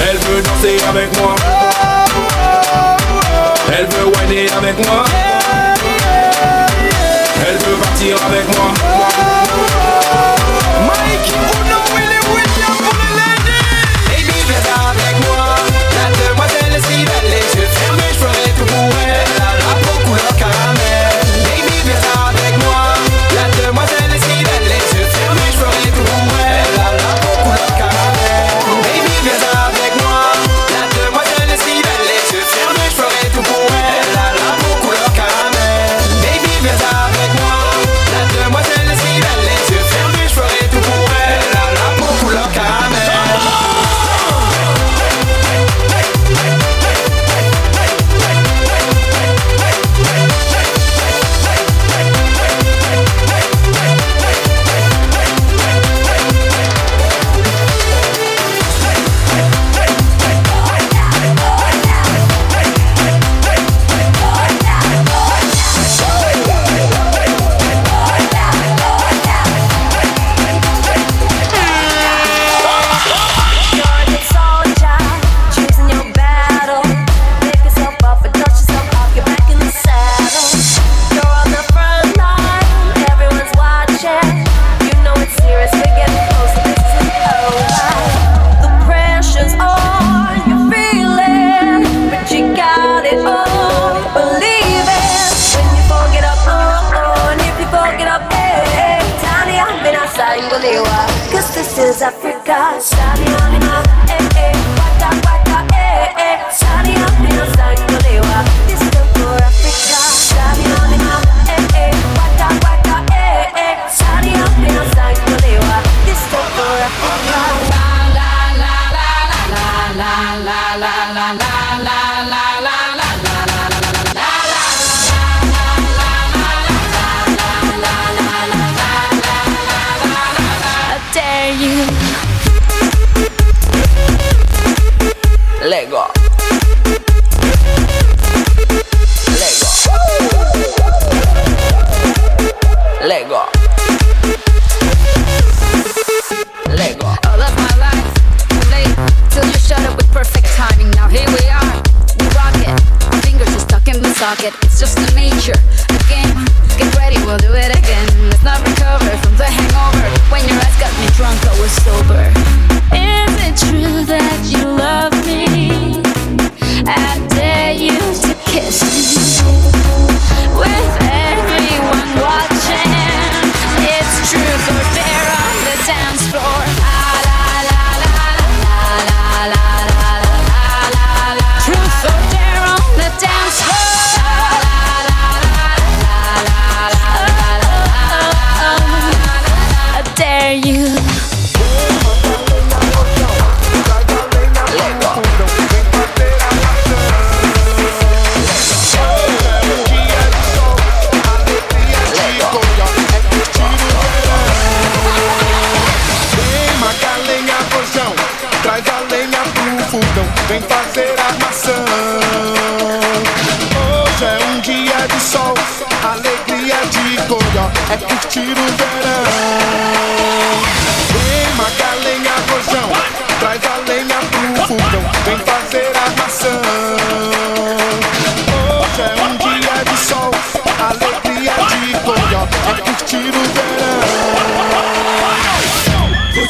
Elle 0.09 0.19
veut 0.19 0.43
danser 0.43 0.77
avec 0.89 1.09
moi. 1.21 1.35
Elle 3.69 3.87
veut 3.87 4.07
whiner 4.07 4.51
avec 4.53 4.77
moi. 4.87 5.05
Elle 7.47 7.59
veut 7.59 7.77
partir 7.77 8.17
avec 8.27 8.47
moi. 8.57 9.42
Who 11.25 11.71
knows? 11.71 11.82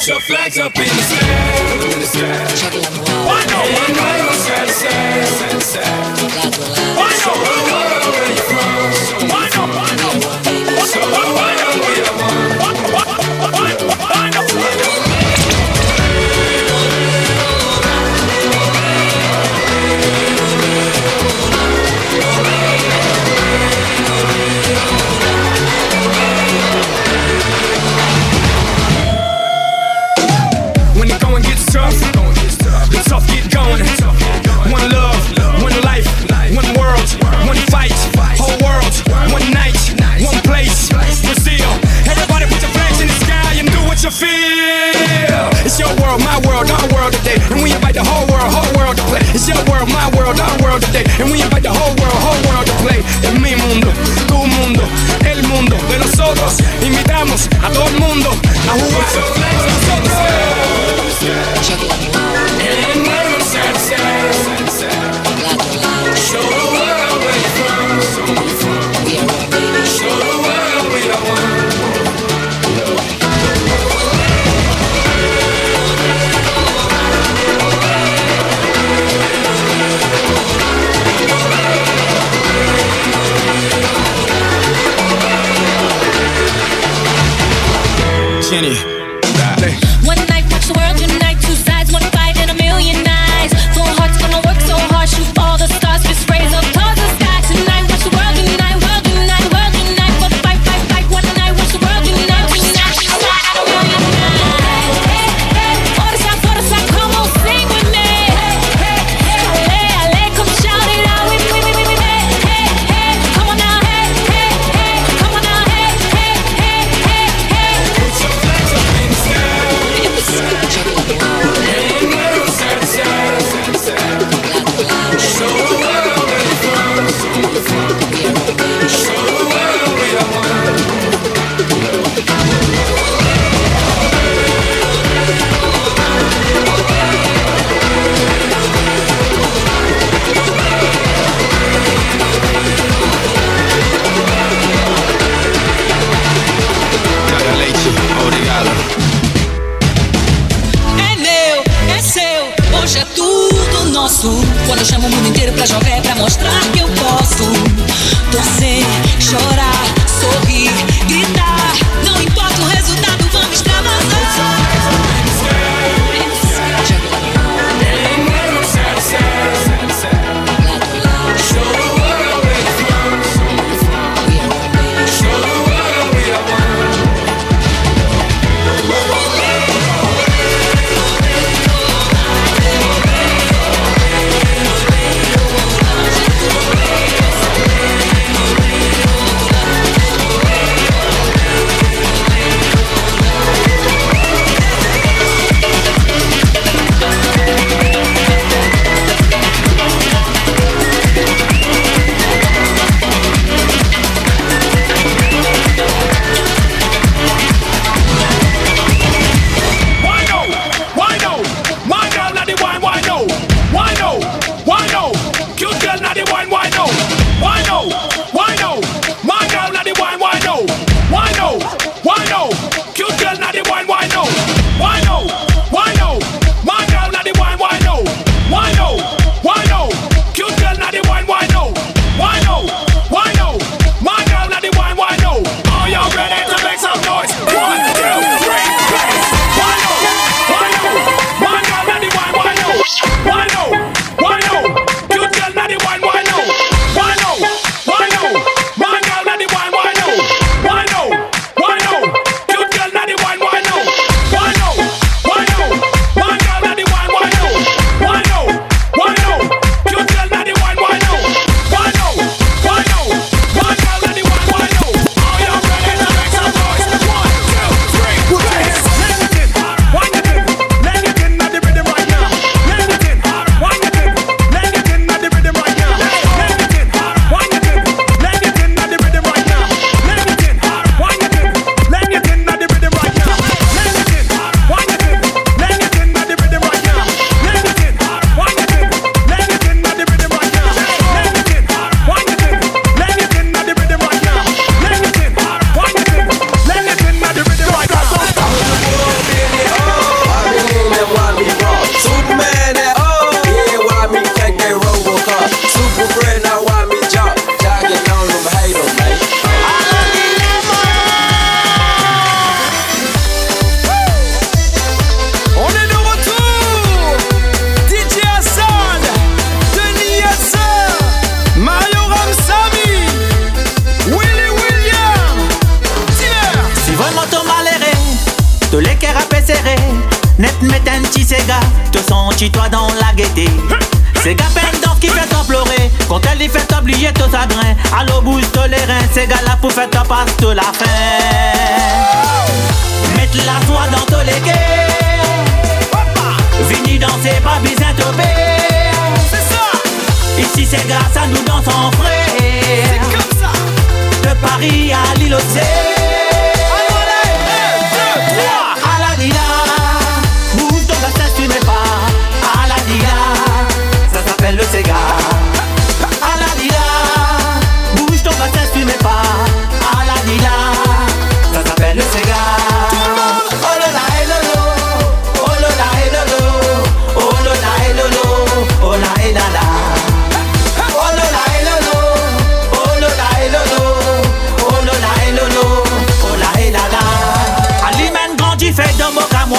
your 0.09 0.21
flags 0.21 0.59
up 0.59 0.77
in 0.77 1.02
a 57.63 57.71
todo 57.71 57.87
el 57.89 57.99
mundo 57.99 58.31
a 58.31 58.73
jugar. 58.73 59.03
in 88.53 88.65
it. 88.65 89.92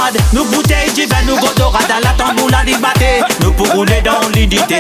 dorade 0.04 0.18
Nous 0.34 0.46
bouteilles 0.46 0.92
d'hiver, 0.94 1.18
nous 1.26 1.36
godorade 1.36 1.92
À 1.92 2.00
la 2.02 2.10
tamboula 2.12 2.64
du 2.66 2.76
maté 2.78 3.22
Nous 3.42 3.52
pour 3.52 3.68
dans 3.86 4.28
l'unité 4.36 4.78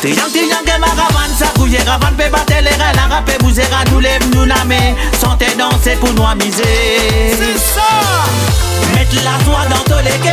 Te 0.00 0.08
yang 0.08 0.30
te 0.30 0.38
yang 0.38 0.62
ke 0.64 0.78
maravan 0.78 1.30
sa 1.36 1.46
kouye 1.58 1.78
Ravan 1.86 2.14
pe 2.16 2.28
bate 2.30 2.62
le 2.62 2.70
rel 2.70 2.98
an 3.02 3.10
rape 3.10 3.38
Bouzera 3.40 3.82
nou 3.90 4.00
lev 4.00 4.22
nou 4.32 4.46
name 4.46 4.94
Sante 5.20 5.56
danse 5.58 5.96
pou 6.00 6.08
C'est 6.38 7.58
ça. 7.58 7.90
Met 8.94 9.08
la 9.24 9.44
soie 9.44 9.66
dans 9.70 9.84
tous 9.84 10.04
les 10.04 10.18
quais. 10.22 10.32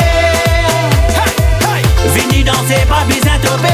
Vini 2.14 2.44
danser 2.44 2.86
pas 2.88 3.04
bizin 3.08 3.40
topé 3.42 3.74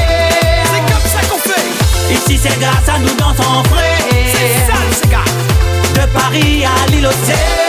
C'est 0.64 0.92
comme 0.92 1.08
ça 1.10 1.20
qu'on 1.28 1.38
fait. 1.38 2.14
Ici 2.14 2.40
c'est 2.42 2.58
grâce 2.58 2.88
à 2.88 2.98
nous 2.98 3.14
dansons 3.14 3.62
frais. 3.64 3.98
C'est 4.32 4.72
ça 4.72 4.78
c'est 4.90 5.10
gars. 5.10 5.18
De 5.94 6.06
Paris 6.18 6.64
à 6.64 6.90
l'île 6.90 7.06
aux 7.06 7.61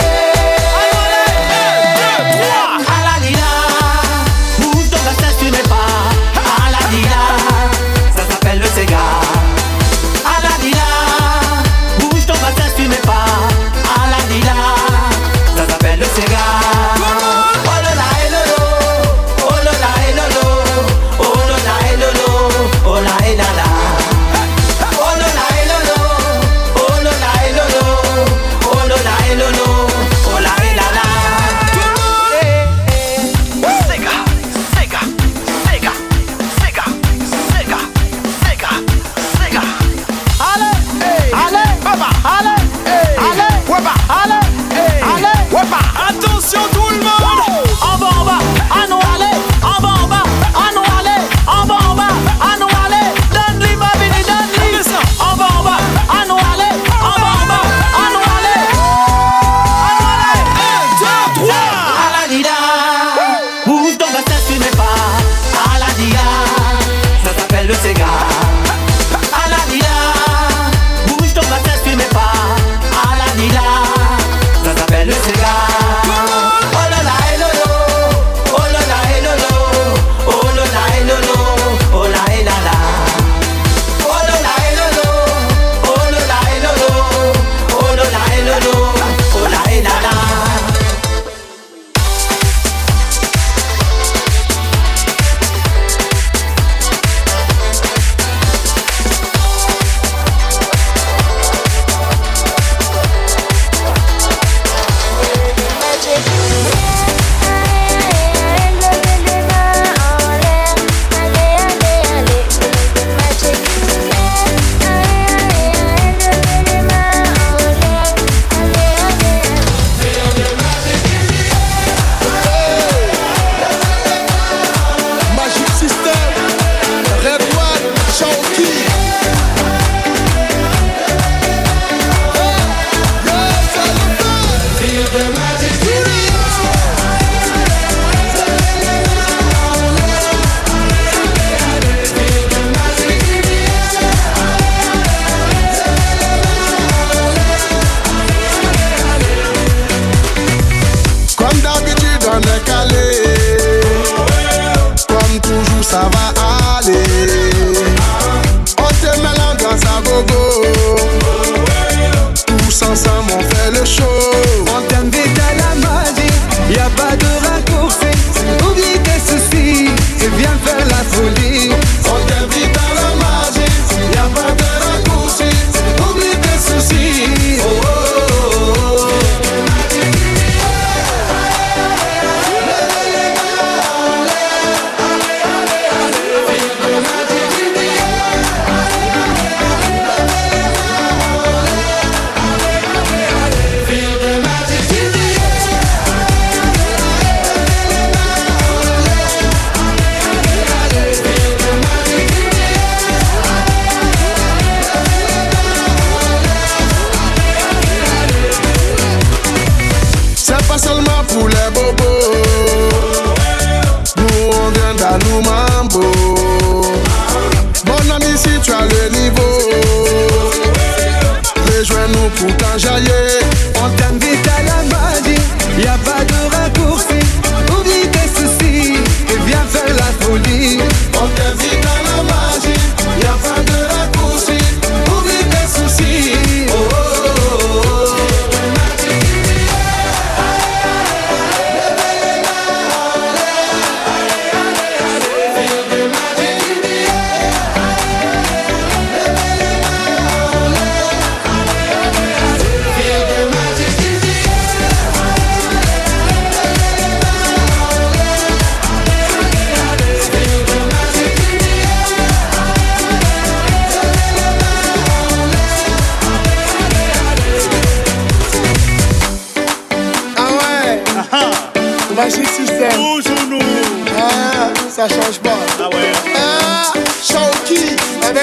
ça 275.09 275.15
change. 275.15 275.39
Ah 275.79 275.89
ouais. 275.89 276.11
Ah, 276.35 276.93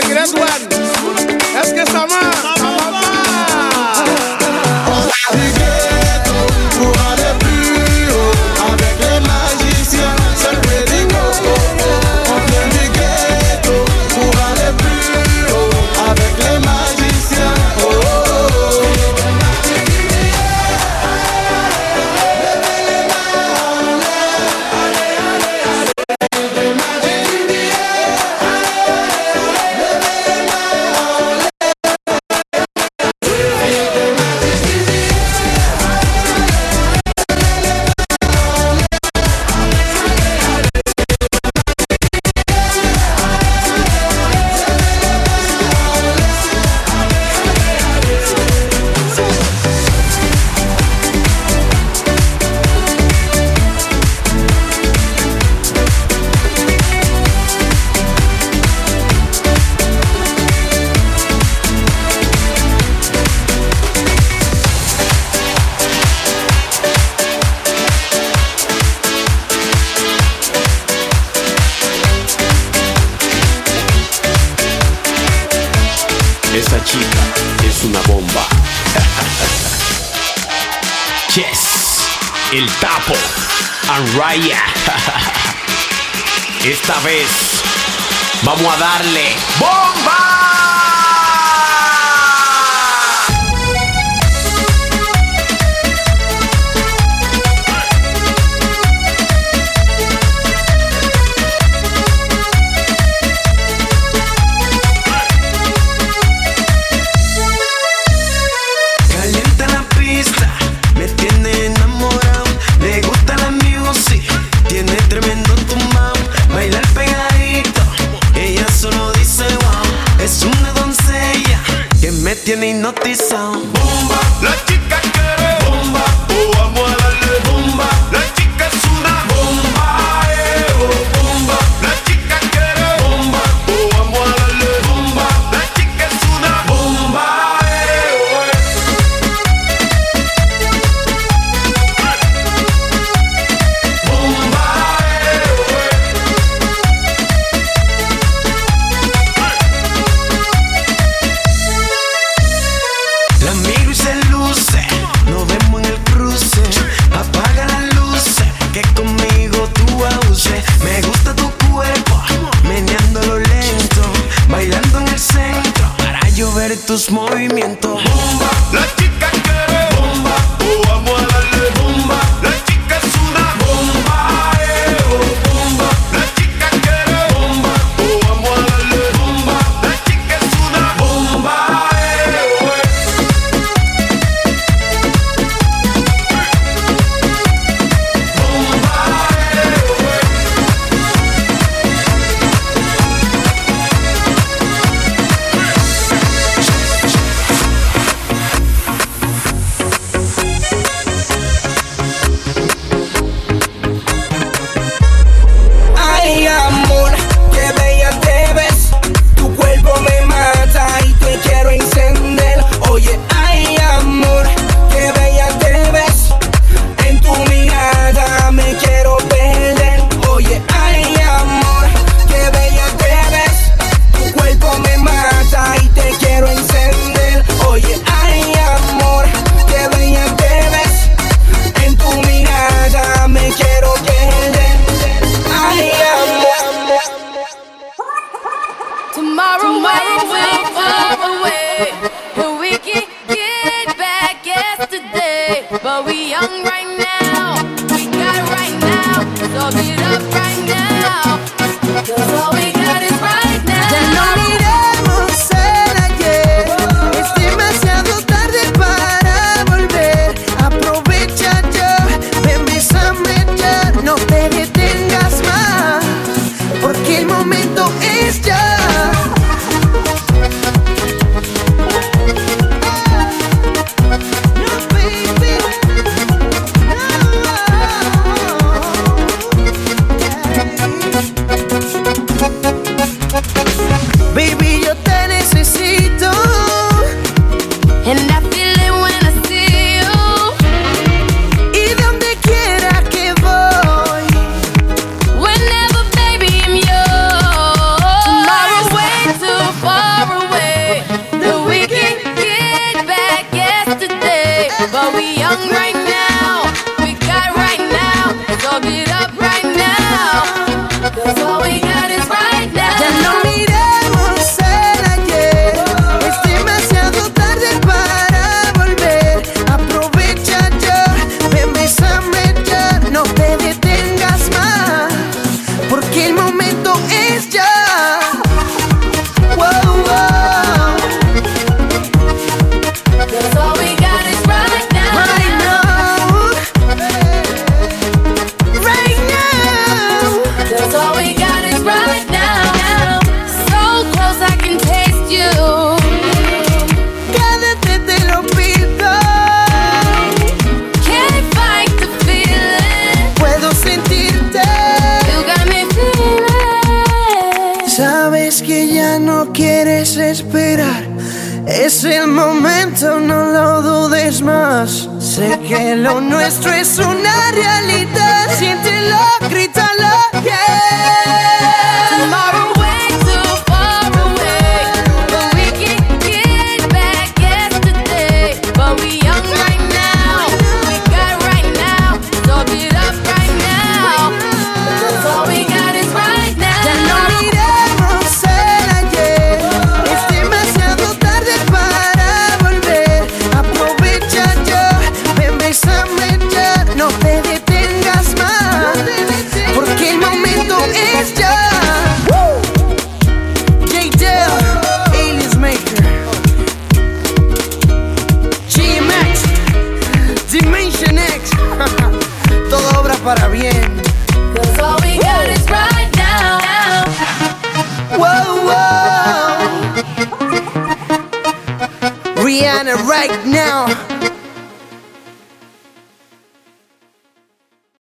Red 0.08 0.38
One. 0.38 0.69